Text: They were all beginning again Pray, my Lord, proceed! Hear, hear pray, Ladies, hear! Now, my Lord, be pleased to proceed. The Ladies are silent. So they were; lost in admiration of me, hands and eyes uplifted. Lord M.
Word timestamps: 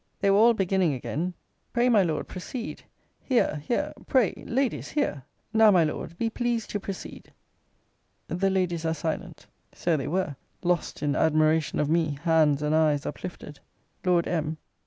They 0.19 0.31
were 0.31 0.37
all 0.37 0.55
beginning 0.55 0.95
again 0.95 1.35
Pray, 1.73 1.87
my 1.87 2.01
Lord, 2.01 2.27
proceed! 2.27 2.81
Hear, 3.21 3.57
hear 3.57 3.93
pray, 4.07 4.33
Ladies, 4.47 4.89
hear! 4.89 5.25
Now, 5.53 5.69
my 5.69 5.83
Lord, 5.83 6.17
be 6.17 6.27
pleased 6.27 6.71
to 6.71 6.79
proceed. 6.79 7.31
The 8.27 8.49
Ladies 8.49 8.83
are 8.83 8.95
silent. 8.95 9.45
So 9.75 9.97
they 9.97 10.07
were; 10.07 10.37
lost 10.63 11.03
in 11.03 11.15
admiration 11.15 11.79
of 11.79 11.87
me, 11.87 12.17
hands 12.23 12.63
and 12.63 12.73
eyes 12.73 13.05
uplifted. 13.05 13.59
Lord 14.03 14.27
M. 14.27 14.57